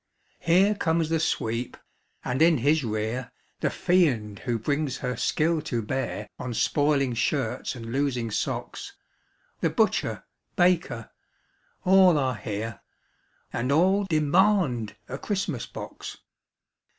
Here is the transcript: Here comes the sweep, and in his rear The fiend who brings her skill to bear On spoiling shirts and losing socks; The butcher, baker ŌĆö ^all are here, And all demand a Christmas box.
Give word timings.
Here 0.39 0.73
comes 0.73 1.09
the 1.09 1.19
sweep, 1.19 1.77
and 2.25 2.41
in 2.41 2.57
his 2.57 2.83
rear 2.83 3.31
The 3.59 3.69
fiend 3.69 4.39
who 4.39 4.57
brings 4.57 4.97
her 4.97 5.15
skill 5.15 5.61
to 5.69 5.83
bear 5.83 6.27
On 6.39 6.55
spoiling 6.55 7.13
shirts 7.13 7.75
and 7.75 7.91
losing 7.91 8.31
socks; 8.31 8.93
The 9.59 9.69
butcher, 9.69 10.23
baker 10.55 11.11
ŌĆö 11.85 11.93
^all 11.95 12.17
are 12.17 12.35
here, 12.35 12.81
And 13.53 13.71
all 13.71 14.05
demand 14.05 14.95
a 15.07 15.19
Christmas 15.19 15.67
box. 15.67 16.17